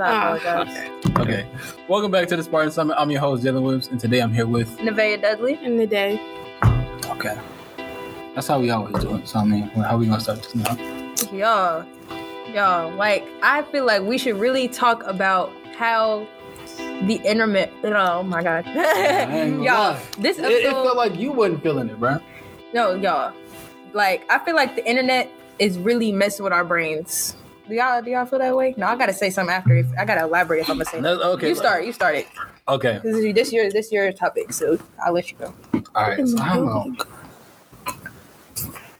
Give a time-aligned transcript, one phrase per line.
[0.00, 0.90] I Oh, apologize.
[1.18, 1.46] Okay.
[1.88, 2.96] Welcome back to the Spartan Summit.
[2.98, 4.78] I'm your host, Jalen Williams, and today I'm here with.
[4.78, 5.58] Nevaeh Dudley.
[5.62, 6.20] And the day.
[7.06, 7.38] Okay.
[8.34, 9.28] That's how we always do it.
[9.28, 10.76] So, I mean, how we gonna start this now?
[11.32, 11.84] Y'all,
[12.54, 16.26] y'all, like, I feel like we should really talk about how
[16.78, 18.66] the internet, oh my God.
[18.68, 20.02] ain't y'all, lie.
[20.18, 22.18] this It, episode, it felt like you wasn't feeling it, bro.
[22.72, 23.32] no, y'all,
[23.92, 27.36] like, I feel like the internet is really messing with our brains.
[27.70, 28.74] Do y'all, do y'all feel that way?
[28.76, 29.76] No, I gotta say something after.
[29.76, 31.48] If, I gotta elaborate if I'm gonna say That's- okay.
[31.50, 32.26] You start, you start it.
[32.66, 32.98] Okay.
[33.04, 35.54] This is this your this your topic, so I'll let you go.
[35.94, 36.26] All right.
[36.26, 36.96] So, I don't know.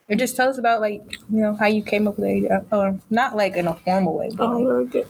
[0.08, 2.60] And just tell us about like you know how you came up with it, uh,
[2.70, 5.06] or not like in a formal way, but Oh, like.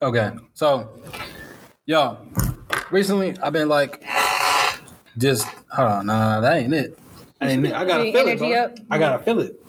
[0.00, 0.88] Okay, so,
[1.86, 2.16] yo,
[2.92, 4.04] recently I've been like,
[5.18, 6.96] just hold on, nah, that ain't it.
[7.40, 7.72] That ain't it.
[7.72, 8.38] I gotta Any feel it.
[8.38, 8.52] bro.
[8.52, 8.76] up?
[8.88, 9.60] I gotta feel it.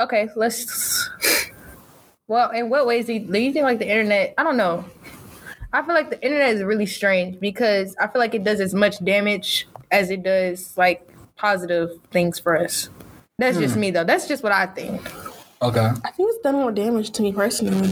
[0.00, 0.99] okay, let's.
[2.30, 4.34] Well, in what ways do you, do you think like the internet?
[4.38, 4.84] I don't know.
[5.72, 8.72] I feel like the internet is really strange because I feel like it does as
[8.72, 12.88] much damage as it does like positive things for us.
[13.38, 13.80] That's just hmm.
[13.80, 14.04] me though.
[14.04, 15.00] That's just what I think.
[15.60, 15.80] Okay.
[15.80, 17.90] I think it's done more damage to me personally.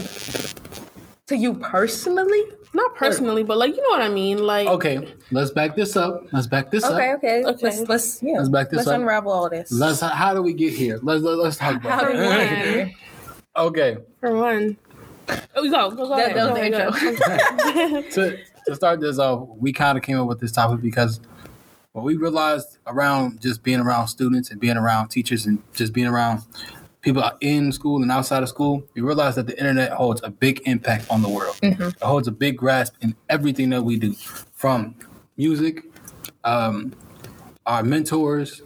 [1.27, 2.41] To you personally?
[2.73, 4.37] Not personally, but like you know what I mean.
[4.37, 6.31] Like Okay, let's back this up.
[6.31, 7.17] Let's back this Okay, up.
[7.17, 7.43] okay.
[7.43, 7.65] Okay.
[7.65, 8.37] Let's let's yeah.
[8.37, 9.01] Let's back this let's up.
[9.01, 9.69] unravel all this.
[9.69, 9.99] Let's.
[9.99, 10.97] How do we get here?
[11.03, 11.91] Let's let, let's talk about.
[11.91, 12.95] How do we it.
[13.55, 13.65] get here?
[13.65, 14.77] okay, for one.
[15.55, 15.91] Oh, go.
[15.91, 16.71] Go, go That- ahead.
[16.71, 17.91] that was Go the intro.
[17.93, 18.01] go.
[18.11, 21.19] to to start this off, we kind of came up with this topic because
[21.93, 26.07] what we realized around just being around students and being around teachers and just being
[26.07, 26.43] around
[27.01, 30.61] people in school and outside of school, we realized that the internet holds a big
[30.65, 31.57] impact on the world.
[31.63, 34.13] It holds a big grasp in everything that we do,
[34.53, 34.95] from
[35.37, 35.83] music,
[36.43, 36.93] um,
[37.65, 38.61] our mentors,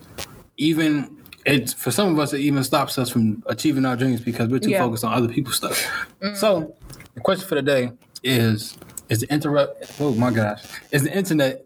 [0.58, 4.48] even it's for some of us it even stops us from achieving our dreams because
[4.50, 4.80] we're too Yeah.
[4.80, 5.86] focused on other people's stuff.
[6.36, 6.76] So
[7.16, 7.92] the question for today
[8.24, 8.78] is
[9.10, 10.64] is the interrupt oh my gosh.
[10.92, 11.66] Is the internet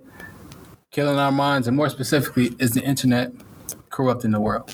[0.92, 3.32] killing our minds and more specifically is the internet
[3.90, 4.70] corrupting the world?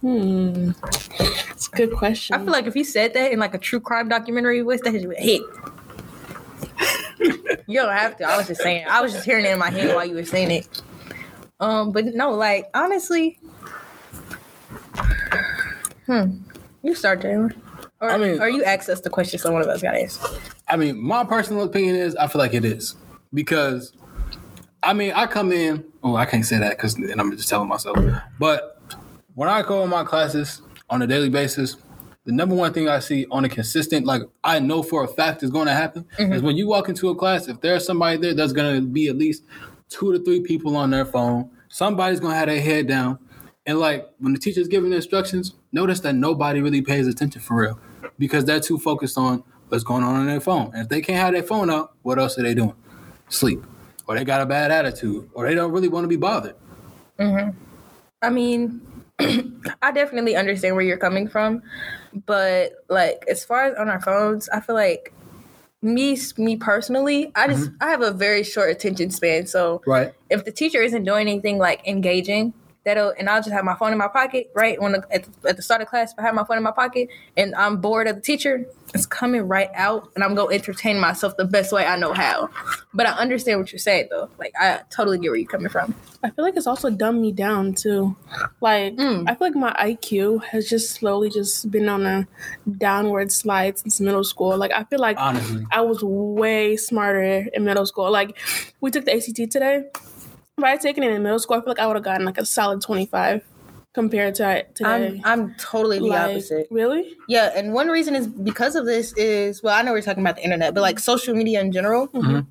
[0.00, 0.70] Hmm.
[1.50, 2.36] It's a good question.
[2.36, 4.92] I feel like if you said that in like a true crime documentary, what's that
[4.92, 5.42] would hit?
[7.66, 8.24] you don't have to.
[8.24, 8.86] I was just saying.
[8.88, 10.82] I was just hearing it in my head while you were saying it.
[11.60, 13.38] Um, but no, like honestly,
[16.06, 16.38] hmm.
[16.82, 17.54] You start, Jalen.
[18.00, 20.02] Or, I mean- or you ask us the question so one of us got to
[20.02, 20.22] ask.
[20.68, 22.94] I mean, my personal opinion is I feel like it is
[23.34, 23.92] because
[24.82, 25.84] I mean I come in.
[26.02, 27.98] Oh, I can't say that because then I'm just telling myself.
[28.38, 28.80] But
[29.34, 31.76] when I go in my classes on a daily basis,
[32.24, 35.42] the number one thing I see on a consistent, like I know for a fact
[35.42, 37.48] is going to happen, is when you walk into a class.
[37.48, 39.42] If there's somebody there, there's going to be at least
[39.88, 41.50] two to three people on their phone.
[41.68, 43.18] Somebody's to have their head down.
[43.66, 47.80] And like when the teacher's giving instructions, notice that nobody really pays attention for real
[48.18, 50.70] because they're too focused on what's going on on their phone.
[50.72, 52.74] And if they can't have their phone out, what else are they doing?
[53.28, 53.62] Sleep.
[54.06, 55.28] Or they got a bad attitude.
[55.34, 56.54] Or they don't really want to be bothered.
[57.18, 57.50] Mm-hmm.
[58.22, 58.80] I mean,
[59.82, 61.62] I definitely understand where you're coming from,
[62.26, 65.12] but like as far as on our phones, I feel like
[65.82, 67.82] me me personally, I just mm-hmm.
[67.82, 69.46] I have a very short attention span.
[69.46, 70.12] So Right.
[70.30, 72.52] if the teacher isn't doing anything like engaging,
[72.88, 74.80] that'll and I'll just have my phone in my pocket, right?
[74.80, 76.62] When the, at, the, at the start of class, if I have my phone in
[76.62, 80.54] my pocket and I'm bored of the teacher, it's coming right out, and I'm gonna
[80.54, 82.48] entertain myself the best way I know how.
[82.94, 84.30] But I understand what you're saying, though.
[84.38, 85.94] Like I totally get where you're coming from.
[86.24, 88.16] I feel like it's also dumbed me down too.
[88.60, 89.28] Like Mm.
[89.28, 92.26] I feel like my IQ has just slowly just been on a
[92.78, 94.56] downward slide since middle school.
[94.56, 95.64] Like I feel like Honestly.
[95.70, 98.10] I was way smarter in middle school.
[98.10, 98.36] Like
[98.80, 99.84] we took the ACT today.
[100.58, 102.26] If I had taken it in middle school, I feel like I would have gotten
[102.26, 103.44] like a solid twenty five
[103.94, 105.20] compared to today.
[105.24, 106.66] I'm I'm totally the like, opposite.
[106.72, 107.16] Really?
[107.28, 110.34] Yeah, and one reason is because of this is well, I know we're talking about
[110.34, 112.08] the internet, but like social media in general.
[112.08, 112.46] Mhm.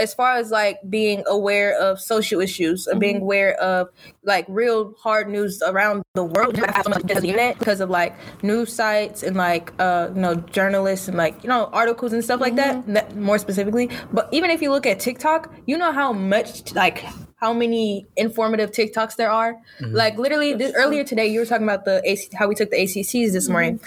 [0.00, 3.90] As far as like being aware of social issues and being aware of
[4.24, 7.58] like real hard news around the world, you have so much because of the internet
[7.58, 11.68] because of like news sites and like uh you know journalists and like you know
[11.72, 13.90] articles and stuff like that, that more specifically.
[14.12, 17.04] But even if you look at TikTok, you know how much like
[17.40, 19.54] how many informative TikToks there are.
[19.80, 19.94] Mm-hmm.
[19.94, 22.80] Like literally this, earlier today, you were talking about the AC, how we took the
[22.80, 23.52] ACTs this mm-hmm.
[23.52, 23.80] morning.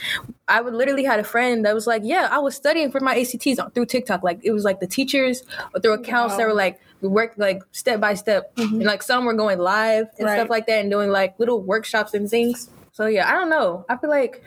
[0.47, 3.15] I would literally had a friend that was like, "Yeah, I was studying for my
[3.15, 4.23] ACTs on- through TikTok.
[4.23, 7.61] Like it was like the teachers or through accounts that were like we worked like
[7.71, 8.75] step by step, mm-hmm.
[8.75, 10.35] and like some were going live and Right.
[10.39, 12.69] stuff like that, and doing like little workshops and things.
[12.91, 13.85] So yeah, I don't know.
[13.87, 14.43] I feel like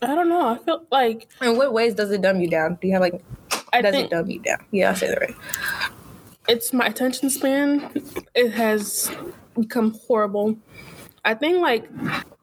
[0.00, 0.48] I don't know.
[0.48, 2.78] I feel like in what ways does it dumb you down?
[2.80, 3.22] Do you have like
[3.72, 4.64] I does think it dumb you down?
[4.70, 5.34] Yeah, I say that right.
[6.48, 7.90] It's my attention span.
[8.34, 9.10] It has
[9.58, 10.56] become horrible.
[11.24, 11.88] I think like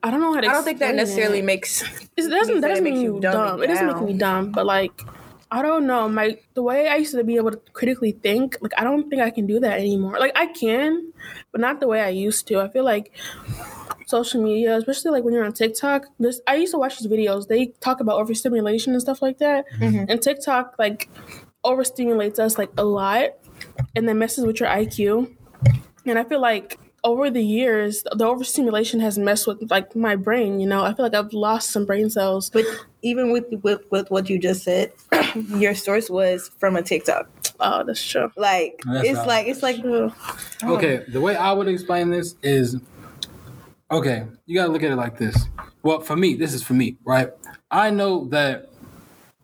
[0.03, 0.47] I don't know how to.
[0.47, 1.45] I don't think that necessarily it.
[1.45, 1.81] makes.
[2.17, 2.55] It doesn't.
[2.55, 3.63] That that doesn't make you you dumb dumb.
[3.63, 5.01] It doesn't make me dumb, but like
[5.51, 6.07] I don't know.
[6.07, 9.21] My the way I used to be able to critically think, like I don't think
[9.21, 10.17] I can do that anymore.
[10.19, 11.11] Like I can,
[11.51, 12.59] but not the way I used to.
[12.59, 13.11] I feel like
[14.07, 16.05] social media, especially like when you're on TikTok.
[16.19, 17.47] This I used to watch these videos.
[17.47, 19.65] They talk about overstimulation and stuff like that.
[19.79, 20.05] Mhm.
[20.09, 21.09] And TikTok like
[21.65, 23.29] overstimulates us like a lot,
[23.95, 25.35] and then messes with your IQ.
[26.05, 30.59] And I feel like over the years, the overstimulation has messed with like my brain.
[30.59, 32.49] You know, I feel like I've lost some brain cells.
[32.49, 32.65] But
[33.03, 34.91] even with, with with what you just said,
[35.49, 37.29] your source was from a TikTok.
[37.59, 38.31] Oh, that's true.
[38.35, 40.13] Like That's it's like it's like the
[40.63, 42.77] Okay, the way I would explain this is
[43.91, 45.37] okay, you gotta look at it like this.
[45.83, 47.29] Well, for me, this is for me, right?
[47.69, 48.69] I know that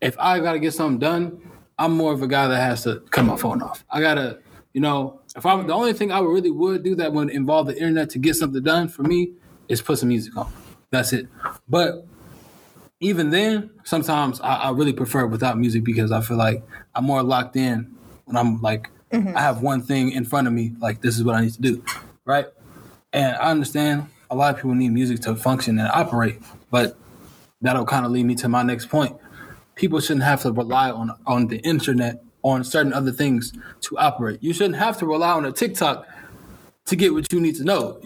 [0.02, 1.51] if I gotta get something done,
[1.82, 3.84] I'm more of a guy that has to cut my phone off.
[3.90, 4.38] I gotta,
[4.72, 7.74] you know, if I'm the only thing I really would do that would involve the
[7.74, 9.32] internet to get something done for me
[9.68, 10.54] is put some music on.
[10.92, 11.28] That's it.
[11.68, 12.06] But
[13.00, 16.64] even then, sometimes I, I really prefer without music because I feel like
[16.94, 17.96] I'm more locked in
[18.26, 19.36] when I'm like mm-hmm.
[19.36, 21.62] I have one thing in front of me, like this is what I need to
[21.62, 21.84] do,
[22.26, 22.46] right?
[23.12, 26.96] And I understand a lot of people need music to function and operate, but
[27.60, 29.18] that'll kind of lead me to my next point.
[29.76, 34.42] People shouldn't have to rely on on the internet on certain other things to operate.
[34.42, 36.08] You shouldn't have to rely on a TikTok
[36.86, 38.02] to get what you need to know.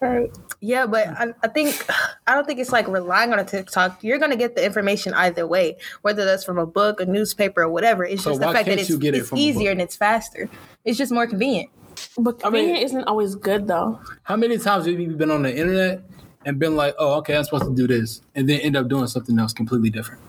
[0.00, 0.30] Right.
[0.60, 0.86] yeah.
[0.86, 1.84] But I, I think
[2.26, 4.02] I don't think it's like relying on a TikTok.
[4.04, 7.68] You're gonna get the information either way, whether that's from a book, a newspaper, or
[7.68, 8.04] whatever.
[8.04, 10.48] It's So just the fact that it's, it it's easier and it's faster.
[10.84, 11.70] It's just more convenient.
[12.16, 14.00] But I mean- isn't always good though.
[14.22, 16.02] How many times have you been on the internet
[16.44, 19.08] and been like, "Oh, okay, I'm supposed to do this," and then end up doing
[19.08, 20.20] something else completely different?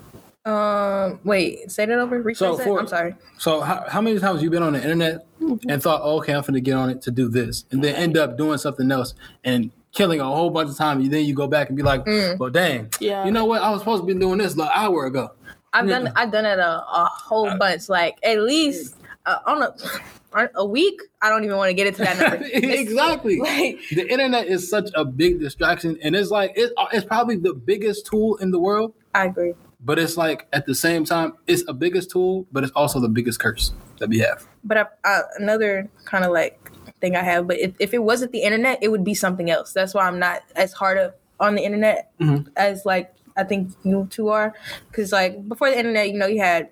[0.45, 2.23] Um, wait, say that over.
[2.23, 2.63] Rephrase So that?
[2.63, 3.15] for- I'm sorry.
[3.37, 5.25] So how, how many times have you been on the internet
[5.67, 7.95] and thought, oh, okay, I'm going to get on it to do this, and then
[7.95, 9.13] end up doing something else
[9.43, 10.99] and killing a whole bunch of time.
[11.01, 12.05] And then you go back and be like,
[12.39, 13.25] well, dang, Yeah.
[13.25, 13.61] you know what?
[13.61, 15.31] I was supposed to be doing this like an hour ago.
[15.71, 18.95] I've done I've done it a, a whole bunch, like at least
[19.27, 20.99] uh, on a a week.
[21.21, 22.43] I don't even want to get into that number.
[22.53, 23.39] exactly.
[23.39, 27.53] Like, the internet is such a big distraction, and it's like it, it's probably the
[27.53, 28.93] biggest tool in the world.
[29.13, 29.53] I agree.
[29.81, 33.07] But it's like at the same time, it's a biggest tool, but it's also the
[33.09, 34.45] biggest curse that we have.
[34.63, 38.33] But I, I, another kind of like thing I have, but if, if it wasn't
[38.33, 39.71] the internet, it would be something else.
[39.71, 42.47] That's why I'm not as hard of, on the internet Mhm.
[42.57, 44.53] as like I think you two are,
[44.91, 46.69] because like before the internet, you know, you had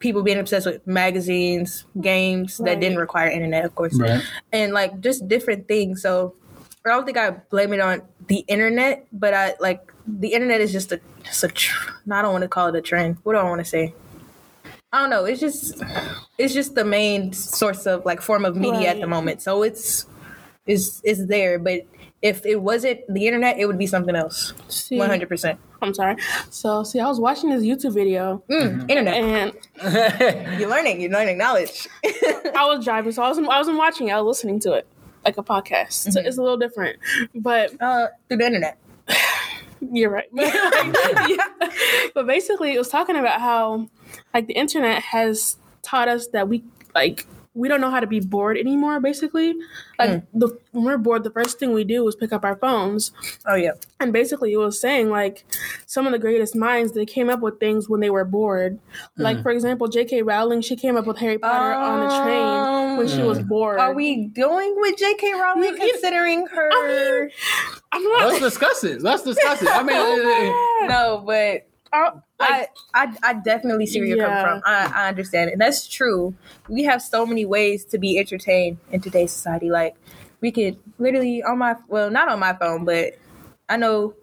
[0.00, 4.20] people being obsessed with magazines, games that didn't require internet, of course, Right.
[4.52, 6.02] and like just different things.
[6.02, 6.34] So
[6.86, 10.70] I don't think I blame it on the internet, but I like the internet is
[10.72, 13.16] just a, just a tr- I don't want to call it a trend.
[13.22, 13.94] What do I want to say?
[14.92, 15.24] I don't know.
[15.24, 15.82] It's just
[16.38, 19.40] it's just the main source of like form of media at the moment.
[19.42, 20.06] So it's
[20.66, 21.86] is is there, but
[22.22, 24.52] if it wasn't the internet, it would be something else.
[24.90, 25.58] One hundred percent.
[25.82, 26.16] I'm sorry.
[26.50, 29.14] So see, I was watching this YouTube video Mm, Internet.
[29.82, 31.00] and You're learning.
[31.00, 31.88] You're learning knowledge.
[32.04, 34.10] I was driving, so I wasn't I wasn't watching.
[34.12, 34.86] I was listening to it
[35.24, 36.12] like a podcast.
[36.12, 36.98] So it's a little different,
[37.34, 38.78] but uh, through the internet.
[39.92, 40.28] You're right.
[41.28, 41.36] Yeah.
[42.14, 43.88] But basically, it was talking about how,
[44.32, 48.20] like, the internet has taught us that we, like, we don't know how to be
[48.20, 49.54] bored anymore, basically.
[49.98, 50.38] Like, hmm.
[50.38, 53.12] the, when we're bored, the first thing we do is pick up our phones.
[53.46, 53.72] Oh yeah.
[54.00, 55.44] And basically, it was saying, like,
[55.86, 58.80] some of the greatest minds, they came up with things when they were bored.
[59.16, 59.42] Like, hmm.
[59.42, 60.22] for example, J.K.
[60.22, 63.78] Rowling, she came up with Harry Potter on a train when she was um, bored.
[63.78, 65.32] Are we going with J.K.
[65.34, 66.70] Rowling You- you- considering her?
[66.72, 67.30] I mean,
[67.92, 68.26] I'm not.
[68.28, 69.00] Let's discuss it.
[69.02, 69.68] Let's discuss it.
[69.68, 74.18] I mean, it- it- no, but Oh, I, I, I I definitely see where you're
[74.18, 74.24] Yeah.
[74.42, 74.62] coming from.
[74.66, 75.58] I, I understand it.
[75.58, 76.34] That's true.
[76.68, 79.70] We have so many ways to be entertained in today's society.
[79.70, 79.94] Like
[80.40, 83.14] we could literally on my well, not on my phone, but
[83.68, 84.14] I know,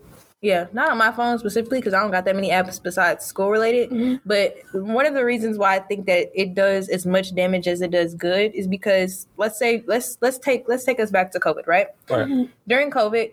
[0.42, 3.52] yeah, not on my phone specifically because I don't got that many apps besides school
[3.52, 4.20] related.
[4.26, 7.82] But one of the reasons why I think that it does as much damage as
[7.82, 11.40] it does good is because let's say let's let's take let's take us back to
[11.40, 11.88] COVID, right?
[12.10, 12.50] Right.
[12.68, 13.32] during COVID,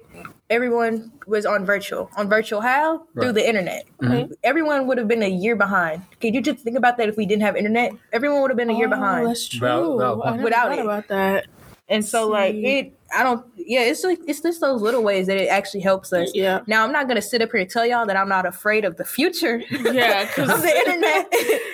[0.51, 2.11] everyone was on virtual.
[2.17, 3.05] On virtual how?
[3.15, 3.85] Through the internet.
[4.03, 4.33] Mhm.
[4.45, 6.03] Everyone would have been a year behind.
[6.21, 7.93] Can you just think about that if we didn't have internet?
[8.13, 9.27] Everyone would have been a year Oh, behind.
[9.29, 9.67] That's true.
[9.69, 10.79] Valid- valid I Without it.
[10.81, 11.47] about that.
[11.91, 15.39] And so like it I don't yeah, it's like it's just those little ways that
[15.39, 16.31] it actually helps us.
[16.35, 16.61] Yeah.
[16.67, 18.97] Now I'm not gonna sit up here and tell y'all that I'm not afraid of
[18.97, 21.33] the future Yeah, of the internet.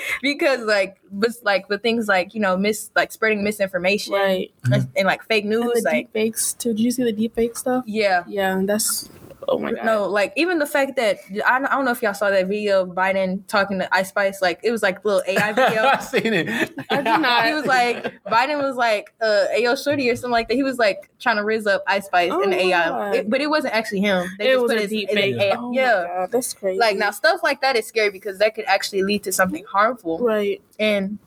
[0.23, 4.53] because like but like the things like, you know, mis like spreading misinformation Right.
[4.71, 6.71] and, and, like fake news, like deep fakes too.
[6.75, 7.85] Did you see the deep fake stuff?
[7.87, 8.23] yeah.
[8.29, 9.09] Yeah, that's
[9.49, 9.85] oh my god.
[9.85, 12.47] No, like even the fact that I don't, I don't know if y'all saw that
[12.49, 14.41] video of Biden talking to Ice Spice.
[14.43, 15.83] Like it was like little AI video.
[15.85, 16.49] I seen it.
[16.91, 17.47] I did not.
[17.47, 20.55] he was like Biden was like uh Ayo Shorty or something like that.
[20.55, 23.41] He was like trying to riz up Ice Spice Oh in the AI, It- but
[23.41, 24.27] it wasn't actually him.
[24.39, 25.37] They it just was put a his- deep his fake.
[25.37, 26.05] AI Oh my yeah.
[26.07, 26.79] God, that's crazy.
[26.79, 30.19] Like now, stuff like that is scary because that could actually lead to something harmful.
[30.21, 30.61] right?
[30.79, 31.19] And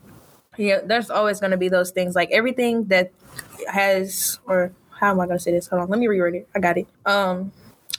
[0.56, 2.14] yeah, there's always going to be those things.
[2.16, 3.12] Like everything that
[3.68, 5.68] has, or how am I going to say this?
[5.68, 6.48] Hold on, let me reword it.
[6.54, 6.86] I got it.
[7.06, 7.52] Um,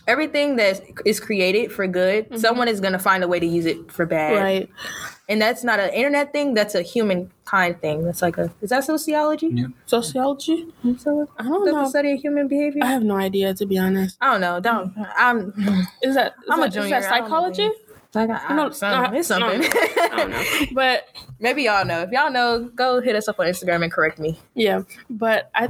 [0.09, 2.37] everything that is created for good, mm-hmm.
[2.37, 4.41] someone is going to find a way to use it for bad.
[4.41, 4.69] Right.
[5.29, 6.55] And that's not an internet thing.
[6.55, 8.03] That's a humankind thing.
[8.03, 9.49] That's like a is that sociology?
[9.53, 9.67] Yeah.
[9.85, 10.67] Sociology?
[10.97, 11.87] So I don't the know.
[11.87, 12.83] study of human behavior.
[12.83, 14.17] I have no idea to be honest.
[14.19, 14.59] I don't know.
[14.59, 14.93] Don't.
[15.15, 15.53] I'm.
[16.01, 16.89] Is that is I'm a that, is junior.
[16.89, 17.69] that I don't know, psychology?
[18.15, 19.11] Like, I, No, no, something.
[19.13, 19.61] no, it's something.
[19.61, 20.43] no, I don't know.
[20.73, 21.05] But
[21.39, 22.01] Maybe y'all know.
[22.01, 24.37] If y'all know, go hit us up on Instagram and correct me.
[24.55, 25.69] yeah, but I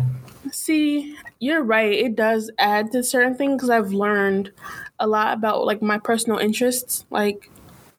[0.51, 1.93] see you're right.
[1.93, 4.51] It does add to certain things because I've learned
[4.99, 7.49] a lot about like my personal interests, like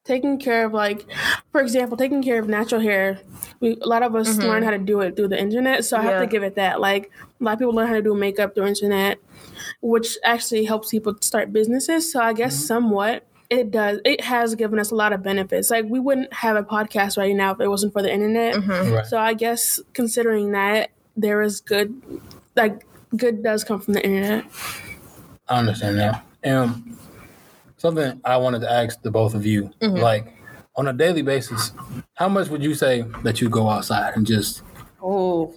[0.04, 1.06] taking care of like,
[1.50, 3.20] for example, taking care of natural hair.
[3.60, 4.42] We a lot of us mm-hmm.
[4.42, 6.80] learn how to do it through the internet, so I have to give it that.
[6.80, 9.18] Like a lot of people learn how to do makeup through internet,
[9.80, 12.12] which actually helps people start businesses.
[12.12, 12.66] So I guess mm-hmm.
[12.66, 13.98] somewhat it does.
[14.04, 15.70] It has given us a lot of benefits.
[15.70, 18.54] Like we wouldn't have a podcast right now if it wasn't for the internet.
[18.54, 18.92] Mm-hmm.
[18.92, 19.06] Right.
[19.06, 22.00] So I guess considering that there is good,
[22.54, 24.44] like good does come from the internet.
[25.48, 26.22] I understand now.
[26.44, 26.98] Um,
[27.76, 29.98] something I wanted to ask the both of you, Mm-hmm.
[29.98, 30.34] like
[30.76, 31.72] on a daily basis,
[32.14, 34.62] how much would you say that you go outside and just
[35.02, 35.52] Oh,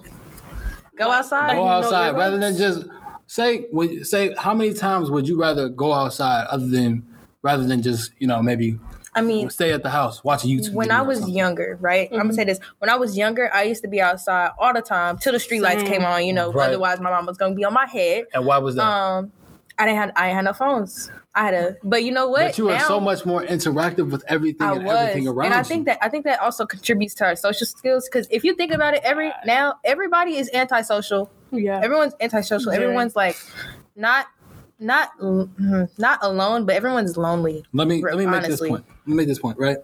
[0.98, 1.56] go outside.
[1.56, 2.86] go outside your rather than just
[3.28, 7.06] say would say how many times would you rather go outside other than
[7.42, 8.80] rather than just you know maybe
[9.16, 11.36] I mean, stay at the house watch YouTube when I was something?
[11.36, 12.10] younger, right?
[12.12, 12.60] I'm gonna say this.
[12.80, 15.86] When I was younger, I used to be outside all the time till the streetlights
[15.86, 16.26] came on.
[16.26, 16.68] You know, Right.
[16.70, 18.26] otherwise my mom was gonna be on my head.
[18.34, 18.84] and why was that?
[18.84, 19.32] Um,
[19.78, 21.12] I didn't have I didn't have no phones.
[21.36, 22.42] I had a, but you know what?
[22.50, 25.46] but you are Now- so much more interactive with everything I and was, everything around
[25.48, 25.64] and I you.
[25.64, 28.08] think that I think that also contributes to our social skills.
[28.08, 31.32] Because if you think about it, every now everybody is antisocial.
[31.52, 31.80] Yeah.
[31.84, 32.72] Everyone's antisocial.
[32.72, 32.84] Very.
[32.84, 33.36] Everyone's like
[33.96, 34.26] not
[34.84, 37.64] not mm, not alone, but everyone's lonely.
[37.74, 38.70] Let me let me make honestly.
[38.70, 38.86] this point.
[38.88, 39.78] Let me make this point, right?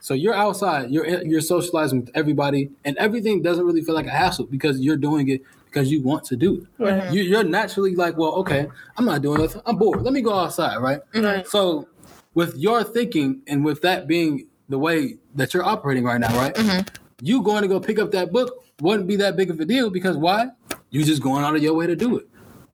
[0.00, 4.10] So you're outside, you're you're socializing with everybody, and everything doesn't really feel like a
[4.10, 6.82] hassle because you're doing it because you want to do it.
[6.82, 7.02] Right.
[7.02, 7.14] Mm-hmm.
[7.14, 9.62] You, you're naturally like, well, okay, I'm not doing nothing.
[9.64, 10.02] I'm bored.
[10.02, 11.00] Let me go outside, right?
[11.12, 11.24] Mm-hmm.
[11.24, 11.46] Right.
[11.46, 11.88] So,
[12.34, 16.90] with your thinking and with that being the way that you're operating right now, right?
[17.22, 19.90] You going to go pick up that book wouldn't be that big of a deal
[19.90, 20.48] because why?
[20.90, 22.28] You just going out of your way to do it.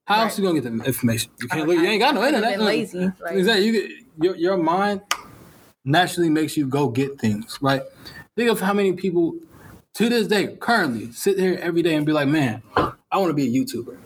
[0.06, 1.32] How else you gonna get the information?
[1.40, 1.68] You can't.
[1.68, 2.60] look, you ain't got no internet.
[2.60, 3.66] lazy, like- exactly.
[3.66, 5.02] You your your mind
[5.84, 7.82] naturally makes you go get things, right?
[8.36, 9.34] Think of how many people
[9.94, 13.34] to this day currently sit here every day and be like, "Man, I want to
[13.34, 13.98] be a YouTuber."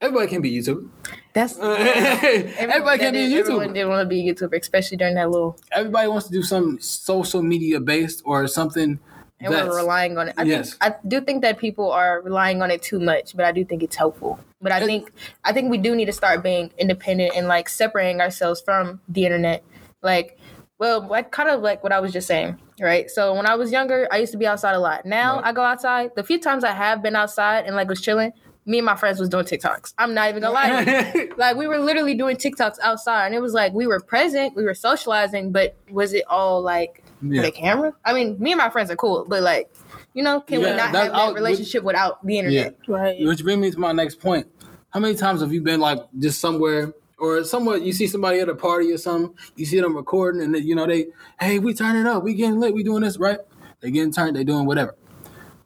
[0.00, 0.88] Everybody can be a YouTuber.
[1.32, 3.40] That's Everybody can be a YouTuber.
[3.40, 5.56] Everyone did want to be a YouTuber, especially during that little.
[5.72, 8.98] Everybody wants to do something social media based or something.
[9.40, 10.34] And that's- we're relying on it.
[10.38, 10.70] I Yes.
[10.74, 13.64] think I do think that people are relying on it too much, but I do
[13.64, 14.38] think it's helpful.
[14.62, 15.12] But I think
[15.44, 19.24] I think we do need to start being independent and like separating ourselves from the
[19.26, 19.62] internet.
[20.02, 20.38] Like,
[20.78, 23.10] well, like kind of like what I was just saying, right?
[23.10, 25.04] So when I was younger, I used to be outside a lot.
[25.04, 25.46] Now Right.
[25.46, 26.12] I go outside.
[26.16, 28.32] The few times I have been outside and like was chilling,
[28.64, 29.92] me and my friends was doing TikToks.
[29.98, 30.84] I'm not even gonna lie.
[30.84, 31.34] to you.
[31.36, 34.64] like we were literally doing TikToks outside, and it was like we were present, we
[34.64, 37.42] were socializing, but was it all like Yeah.
[37.42, 37.92] with a camera?
[38.04, 39.70] I mean, me and my friends are cool, but like,
[40.14, 42.38] you know, can Yeah, we not have out- that relationship without the Yeah.
[42.40, 42.76] internet?
[42.88, 43.16] Right.
[43.26, 44.46] Which brings me to my next point.
[44.90, 48.48] How many times have you been like just somewhere or somewhere you see somebody at
[48.48, 51.06] a party or something, you see them recording and they, you know they,
[51.40, 53.38] hey, we turning up, we getting lit, we doing this, right?
[53.80, 54.94] They getting turned, they doing whatever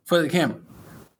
[0.04, 0.58] for the camera.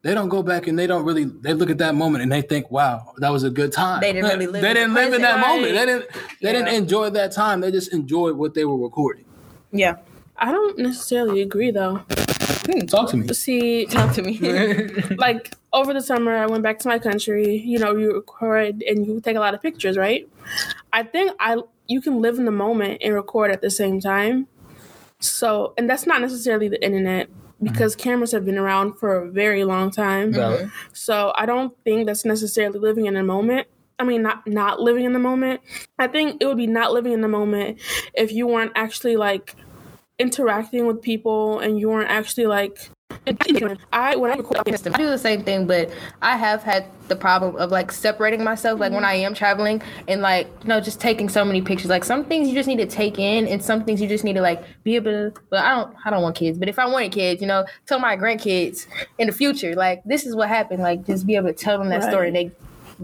[0.03, 2.41] They don't go back and they don't really they look at that moment and they
[2.43, 4.01] think, wow, that was a good time.
[4.01, 5.55] They didn't really live They in didn't live in that present.
[5.63, 5.75] moment.
[5.75, 6.07] They didn't
[6.41, 7.61] they didn't enjoy that time.
[7.61, 9.27] They just enjoyed what they were recording.
[9.73, 9.97] Yeah.
[10.41, 11.97] I don't necessarily agree though.
[12.67, 13.33] Hmm, talk to me.
[13.33, 14.39] See, Talk to me.
[15.17, 17.59] like over the summer, I went back to my country.
[17.59, 20.29] You know, you record and you take a lot of pictures, right?
[20.93, 24.47] I think I you can live in the moment and record at the same time.
[25.21, 27.29] So, and that's not necessarily the internet
[27.63, 28.09] because mm-hmm.
[28.11, 30.33] cameras have been around for a very long time.
[30.33, 30.71] Valid.
[30.93, 33.67] So I don't think that's necessarily living in the moment.
[33.99, 35.61] I mean, not not living in the moment.
[35.99, 37.81] I think it would be not living in the moment
[38.15, 39.55] if you weren't actually like
[40.21, 42.91] interacting with people and you weren't actually like.
[43.93, 45.91] I when I record, I do the same thing, but
[46.23, 49.11] I have had the problem of like separating myself, like when mm-hmm.
[49.11, 51.91] I am traveling and like, you know, just taking so many pictures.
[51.91, 54.35] Like some things you just need to take in and some things you just need
[54.35, 56.87] to like be able to well, I don't I don't want kids, but if I
[56.87, 58.87] wanted kids, you know, tell my grandkids
[59.19, 61.89] in the future, like this is what happened, like just be able to tell them
[61.91, 62.11] that Right.
[62.11, 62.53] story and they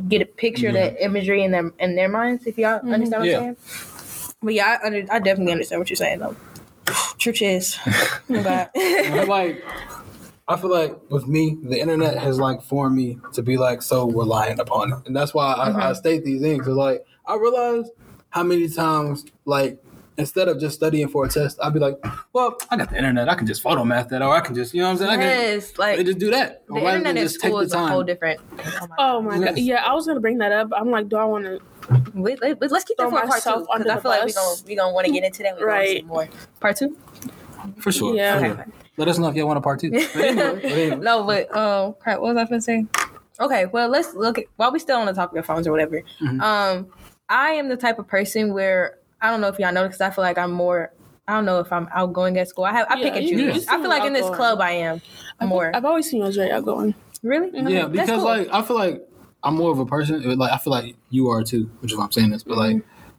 [0.08, 2.46] get a picture of that imagery in their in their minds.
[2.46, 2.92] If y'all mm-hmm.
[2.92, 3.38] understand what Yeah.
[3.38, 4.36] I'm saying.
[4.42, 6.36] But yeah, I, under, I definitely understand what you're saying though.
[7.26, 8.70] Truth is, oh But,
[9.28, 9.64] like
[10.48, 14.08] I feel like with me, the internet has like formed me to be like so
[14.08, 15.94] reliant upon it, and that's why I, I mm-hmm.
[15.94, 16.64] state these things.
[16.64, 17.90] Cause like I realize
[18.30, 19.82] how many times like
[20.18, 21.96] instead of just studying for a test, I'd be like,
[22.32, 24.80] well, I got the internet, I can just Photomath that, or I can just you
[24.82, 26.64] know what I'm saying, I can yes, like I just do that.
[26.68, 28.06] the Or internet in just take school is a whole time.
[28.06, 28.40] different.
[28.98, 29.44] Oh my Yes.
[29.48, 29.58] god.
[29.58, 30.68] Yeah, I was gonna bring that up.
[30.76, 31.60] I'm like, do I want to?
[32.14, 34.32] Wait, let, us keep that Throw for part two because I the feel like we
[34.32, 34.60] bus.
[34.60, 35.54] gonna we gonna want to get into that.
[35.54, 35.96] We gonna Right.
[35.98, 36.28] see more
[36.60, 36.96] part two.
[37.80, 38.14] For sure.
[38.16, 38.38] Yeah.
[38.38, 38.66] for sure.
[38.96, 39.90] Let us know if y'all want a part two.
[40.14, 40.96] But anyway, but anyway.
[40.96, 42.86] no, but um, crap, what was I gonna say?
[43.38, 46.02] Okay, well, let's look at while we still on the topic of phones or whatever.
[46.20, 46.40] Mhm.
[46.40, 46.86] Um,
[47.28, 50.10] I am the type of person where I don't know if y'all know because I
[50.10, 50.92] feel like I'm more.
[51.28, 52.64] I don't know if I'm outgoing at school.
[52.64, 53.66] I have I pick Yeah, and you- choose.
[53.66, 55.02] you I feel like in this club I am
[55.42, 55.70] more.
[55.74, 56.94] I've always seen you as very outgoing.
[57.22, 57.50] really?
[57.72, 58.24] Yeah, because cool.
[58.24, 59.02] like I feel like
[59.42, 60.36] I'm more of a person.
[60.38, 62.42] Like I feel like you are too, which is why I'm saying this.
[62.42, 62.76] But like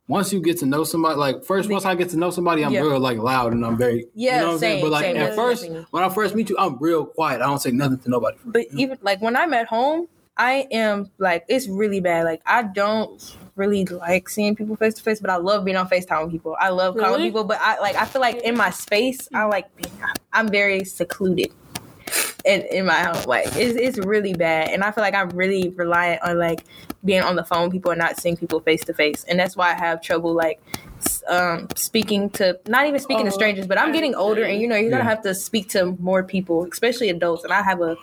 [0.08, 2.72] once you get to know somebody, like first once I get to know somebody, I'm
[2.74, 2.84] Mm-hmm.
[2.84, 2.90] Yeah.
[2.92, 4.82] real like loud and I'm very Yeah, You know what I'm saying?
[4.84, 5.18] But like same.
[5.18, 7.42] at first, when I first meet you, I'm real quiet.
[7.42, 8.38] I don't say nothing to nobody.
[8.46, 10.08] But even like when I'm at home,
[10.40, 12.26] I am like it's really bad.
[12.26, 15.90] Like I don't really like seeing people face to face, but I love being on
[15.90, 16.56] FaceTime with people.
[16.60, 17.24] I love calling Really?
[17.30, 19.92] people, but I like I feel like in my space, I like being,
[20.34, 21.52] I'm very secluded
[22.48, 23.26] in, in my home.
[23.28, 26.64] Like it's it's really bad, and I feel like I'm really reliant on like
[27.06, 29.56] being on the phone with people and not seeing people face to face, and that's
[29.58, 30.60] why I have trouble like
[31.28, 34.68] um speaking to not even speaking to Oh, strangers but i'm getting older and you
[34.68, 35.10] know you're gonna Yeah.
[35.10, 37.96] have to speak to more people especially adults and i have a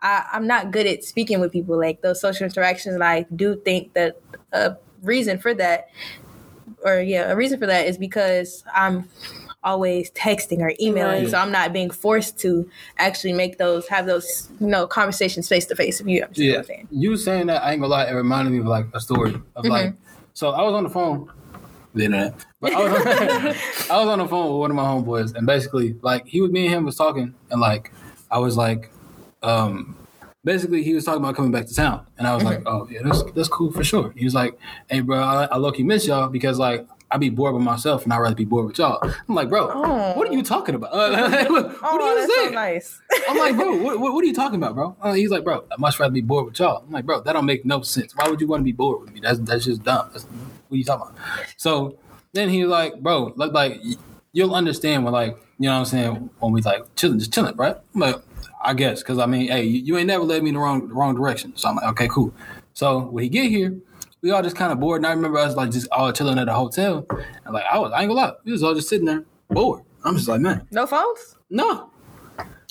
[0.00, 2.94] I, I'm not good at speaking with people, like those social interactions.
[2.94, 4.20] And I do think that
[4.52, 5.88] a reason for that,
[6.84, 9.08] or yeah, a reason for that is because I'm
[9.62, 11.30] always texting or emailing, Right.
[11.30, 15.66] so I'm not being forced to actually make those, have those, you know, conversations face
[15.66, 16.00] to face.
[16.00, 16.88] If you understand what Yeah, I'm saying.
[16.90, 18.04] you saying that I ain't gonna lie.
[18.06, 19.86] It reminded me of like a story of like.
[19.86, 19.96] Mm-hmm.
[20.34, 21.30] So I was on the phone,
[21.94, 23.06] the internet, but I was,
[23.90, 26.50] I was on the phone with one of my homeboys, and basically like he was
[26.52, 27.90] me and him was talking, and like
[28.30, 28.90] I was like,
[29.42, 29.96] um,
[30.44, 32.68] basically he was talking about coming back to town, and I was like, Mm-hmm.
[32.68, 34.12] oh yeah, that's that's cool for sure.
[34.16, 34.58] He was like,
[34.90, 36.86] hey bro, I, I low key miss y'all because like.
[37.10, 38.98] I be bored with myself, and I'd rather be bored with y'all.
[39.02, 40.14] I'm like, bro, Oh.
[40.18, 40.92] what are you talking about?
[40.92, 42.48] what, what Oh, are you that's saying?
[42.48, 43.00] so nice.
[43.28, 44.96] I'm like, bro, what, what, what are you talking about, bro?
[45.00, 46.82] Uh, he's like, bro, I'd much rather be bored with y'all.
[46.84, 48.14] I'm like, bro, that don't make no sense.
[48.16, 49.20] Why would you want to be bored with me?
[49.20, 50.08] That's that's just dumb.
[50.12, 51.46] That's, what are you talking about?
[51.56, 51.98] So
[52.32, 53.80] then he's like, bro, look, like
[54.32, 57.56] you'll understand when like you know what I'm saying when we like chilling, just chilling,
[57.56, 57.76] right?
[57.94, 58.16] I'm like,
[58.64, 60.88] I guess, because I mean, hey, you, you ain't never led me in the wrong
[60.88, 61.52] the wrong direction.
[61.56, 62.34] So I'm like, okay, cool.
[62.74, 63.74] So when he get here,
[64.22, 66.48] we all just kind of bored, and I remember us like just all chilling at
[66.48, 67.06] a hotel,
[67.44, 69.82] and like I was, I ain't gonna lie, we was all just sitting there bored.
[70.04, 71.36] I'm just like, man, No phones.
[71.50, 71.90] no.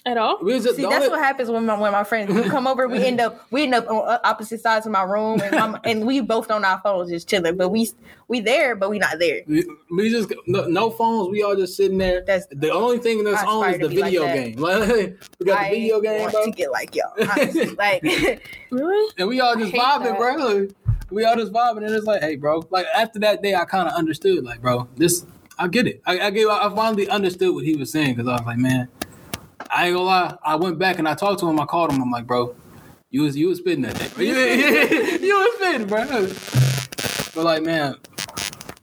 [0.07, 0.37] At all?
[0.39, 2.87] We just, See, that's only- what happens when my when my friends we come over.
[2.87, 5.79] We end up we end up on uh, opposite sides of my room, and I'm,
[5.83, 7.57] and we both on our phones just chilling.
[7.57, 7.89] But we
[8.27, 9.41] we there, but we not there.
[9.47, 11.31] We, we just no, no phones.
[11.31, 12.19] We all just sitting there.
[12.23, 14.57] That's- the only thing that's on is the to be like video game.
[14.59, 14.87] Like,
[15.39, 17.11] we got I the video game, want bro, to get like y'all.
[17.17, 17.65] honestly.
[17.71, 18.03] like
[18.69, 19.11] Really?
[19.17, 20.17] and we all just hate vibing, that.
[20.19, 20.67] bro.
[21.09, 22.63] We all just vibing, and it's like, hey, bro.
[22.69, 25.25] Like after that day, I kind of understood, like, bro, this.
[25.57, 26.01] I get it.
[26.05, 26.47] I, I gave.
[26.49, 28.89] I finally understood what he was saying because I was like, man,
[29.69, 30.37] I ain't gonna lie.
[30.43, 31.59] I went back and I talked to him.
[31.59, 32.01] I called him.
[32.01, 32.55] I'm like, bro,
[33.09, 34.09] you was you was spitting that day.
[34.13, 34.23] Bro.
[34.25, 34.35] You,
[35.27, 36.05] you was spitting, bro.
[37.35, 37.95] But like, man,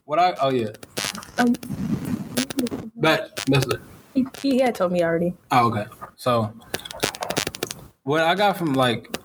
[0.05, 0.69] what I oh yeah,
[1.37, 1.55] um,
[2.95, 3.81] but that's it.
[4.13, 5.33] he, he had told me already.
[5.51, 5.85] Oh, okay.
[6.15, 6.53] So
[8.03, 9.15] what I got from like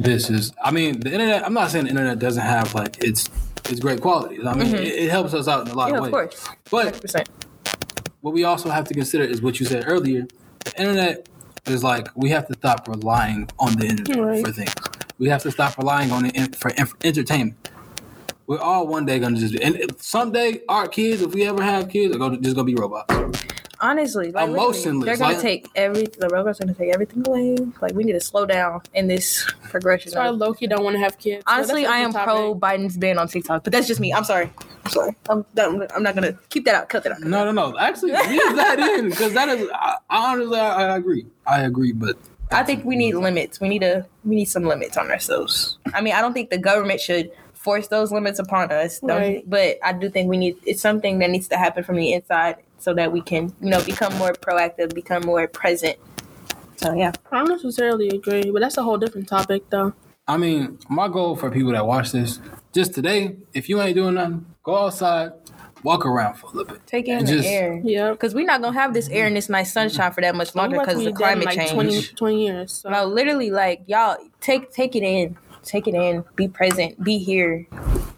[0.00, 1.44] this is, I mean, the internet.
[1.44, 3.28] I'm not saying the internet doesn't have like its
[3.68, 4.44] its great qualities.
[4.46, 5.94] I mean, it, it helps us out in a lot Mm-hmm.
[5.94, 6.34] Yeah, of of ways.
[6.40, 7.28] course, But percent.
[8.22, 10.26] what we also have to consider is what you said earlier.
[10.64, 11.28] The internet
[11.66, 14.44] is like we have to stop relying on the internet Right.
[14.46, 14.72] for things.
[15.18, 17.70] We have to stop relying on it in, for in- entertainment.
[18.46, 22.16] We're all one day gonna just and someday our kids, if we ever have kids,
[22.16, 23.14] are gonna just gonna be robots.
[23.82, 27.56] Honestly, like literally, Emotionless, they're gonna like- take every the robots gonna take everything away.
[27.80, 30.10] Like we need to slow down in this progression.
[30.12, 31.42] That's why low key don't want to have kids.
[31.46, 32.60] Honestly, that's a I am pro topic.
[32.60, 34.12] Biden's ban on TikTok, but that's just me.
[34.12, 34.50] I'm sorry.
[34.84, 35.16] I'm sorry.
[35.28, 36.88] I'm, I'm, I'm not gonna keep that out.
[36.90, 37.20] Cut that out.
[37.20, 37.78] No, no, no.
[37.78, 38.20] Actually, leave
[38.56, 39.68] that in because that is.
[39.72, 41.26] I, I honestly, I, I agree.
[41.46, 42.16] I agree, but
[42.50, 43.60] I think we need limits.
[43.60, 45.78] We need a we need some limits on ourselves.
[45.94, 49.44] I mean, I don't think the government should force those limits upon us, don't- Right.
[49.48, 52.56] but I do think we need it's something that needs to happen from the inside
[52.80, 55.96] so that we can you know become more proactive, become more present.
[56.76, 59.92] So yeah, I don't necessarily agree, but that's a whole different topic, though.
[60.26, 62.40] I mean, my goal for people that watch this,
[62.72, 65.32] just today, if you ain't doing nothing, go outside,
[65.82, 66.86] walk around for a little bit.
[66.86, 68.12] take in And the just- air Yeah.
[68.12, 70.78] because we're not gonna have this air and this nice sunshine for that much longer
[70.78, 71.72] because we of the climate like change.
[71.72, 72.72] 20, 20 years.
[72.72, 72.88] So.
[72.90, 75.36] No, literally, like y'all take take it in.
[75.62, 77.66] take it in, be present, be here.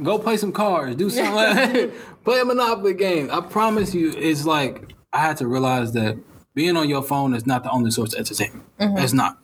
[0.03, 0.97] Go play some cards.
[0.97, 1.35] Do something.
[1.35, 1.93] like
[2.25, 3.31] Play a Monopoly game.
[3.33, 6.17] I promise you, it's like I had to realize that
[6.55, 8.65] being on your phone is not the only source of entertainment.
[8.79, 8.99] Mm-hmm.
[8.99, 9.39] It's not.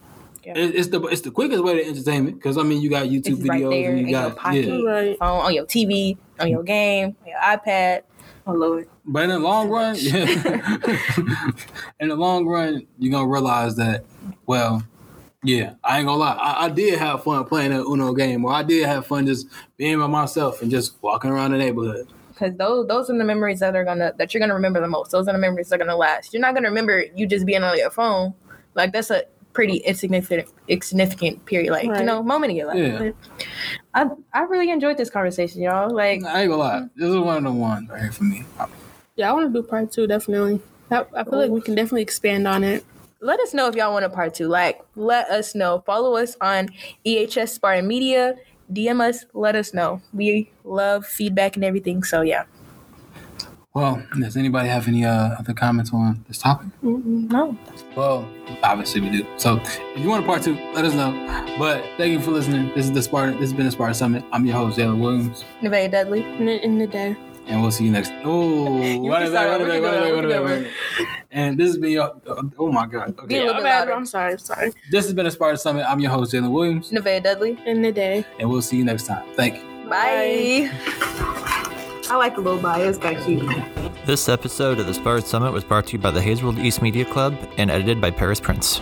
[0.45, 0.55] Yeah.
[0.57, 3.49] It's the it's the quickest way to entertainment because I mean you got YouTube It's
[3.49, 4.83] right videos there and in you your got pocket, yeah.
[4.83, 5.19] Right.
[5.19, 8.03] phone, on your TV, on your game, on your iPad.
[8.47, 8.89] Oh Lord.
[9.05, 9.97] But in the long run,
[12.01, 14.05] in the long run, you're gonna realize that,
[14.47, 14.83] well,
[15.45, 16.35] yeah, I ain't gonna lie.
[16.35, 19.47] I, I did have fun playing that Uno game, or I did have fun just
[19.77, 22.09] being by myself and just walking around the neighborhood.
[22.33, 25.11] because those those are the memories that are gonna that you're gonna remember the most.
[25.13, 26.33] Those are the memories that are gonna last.
[26.33, 28.35] You're not gonna remember you just being on your phone.
[28.75, 29.23] Like that's a
[29.53, 32.77] pretty insignificant insignificant period, like you know, moment in your life.
[32.79, 33.11] Yeah.
[33.95, 35.91] I I really enjoyed this conversation, y'all.
[35.93, 36.87] Like I ain't gonna lie.
[36.97, 38.45] This is one of the ones right here for me.
[39.17, 40.61] Yeah, I want to do part two definitely.
[40.91, 42.85] I, I feel like we can definitely expand on it.
[43.21, 44.49] Let us know if y'all want a part two.
[44.49, 45.83] Like, let us know.
[45.87, 46.69] Follow us on
[47.07, 48.37] EHS Spartan Media.
[48.73, 49.25] DM us.
[49.33, 50.03] Let us know.
[50.13, 52.03] We love feedback and everything.
[52.05, 52.45] So yeah.
[53.75, 56.67] Well, does anybody have any uh, other comments on this topic?
[56.83, 57.57] No.
[57.95, 58.29] Well,
[58.63, 59.27] obviously we do.
[59.37, 61.13] So if you want a part two, let us know.
[61.59, 62.73] But thank you for listening.
[62.75, 63.35] This is the Spartan.
[63.35, 64.25] This has been the Spartan Summit.
[64.33, 65.45] I'm your host, Jalen Williams.
[65.63, 66.23] Nevaeh Dudley.
[66.23, 67.17] In the, in the day.
[67.47, 68.11] And we'll see you next.
[68.25, 70.25] Oh, can run it back, start run back, We run can it back, go run
[70.25, 70.63] it back, over.
[71.05, 71.18] back.
[71.31, 72.21] And this has been your.
[72.59, 73.15] Oh my God.
[73.17, 73.39] Get a Okay.
[73.41, 73.93] little My bit bad, louder.
[73.93, 74.73] I'm sorry, I'm sorry.
[74.91, 75.85] This has been a Spartan Summit.
[75.87, 76.91] I'm your host, Jalen Williams.
[76.91, 77.59] Nevaeh Dudley.
[77.67, 78.25] In the day.
[78.41, 79.25] And we'll see you next time.
[79.35, 79.89] Thank you.
[79.91, 80.71] Bye.
[82.11, 82.81] I like the little bye.
[82.81, 84.07] It's kind of cute.
[84.07, 87.05] This episode of the Spartan Summit was brought to you by the Hazelwood East Media
[87.05, 88.81] Club and edited by Paris Prince.